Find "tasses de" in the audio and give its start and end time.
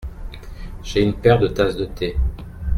1.47-1.85